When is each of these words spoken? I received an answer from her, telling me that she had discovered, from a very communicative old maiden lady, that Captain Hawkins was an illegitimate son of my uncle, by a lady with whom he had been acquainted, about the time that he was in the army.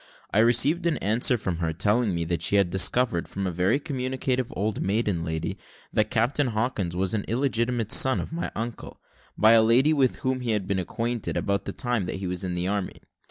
I 0.33 0.39
received 0.39 0.87
an 0.87 0.97
answer 0.97 1.37
from 1.37 1.57
her, 1.57 1.73
telling 1.73 2.15
me 2.15 2.23
that 2.23 2.41
she 2.41 2.55
had 2.55 2.71
discovered, 2.71 3.27
from 3.27 3.45
a 3.45 3.51
very 3.51 3.77
communicative 3.79 4.51
old 4.55 4.81
maiden 4.81 5.23
lady, 5.23 5.59
that 5.93 6.09
Captain 6.09 6.47
Hawkins 6.47 6.95
was 6.95 7.13
an 7.13 7.23
illegitimate 7.27 7.91
son 7.91 8.19
of 8.19 8.33
my 8.33 8.51
uncle, 8.55 8.99
by 9.37 9.51
a 9.51 9.61
lady 9.61 9.93
with 9.93 10.15
whom 10.25 10.39
he 10.39 10.53
had 10.53 10.65
been 10.65 10.79
acquainted, 10.79 11.37
about 11.37 11.65
the 11.65 11.71
time 11.71 12.05
that 12.07 12.15
he 12.15 12.25
was 12.25 12.43
in 12.43 12.55
the 12.55 12.67
army. 12.67 12.99